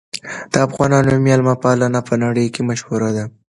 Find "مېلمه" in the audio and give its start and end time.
1.25-1.55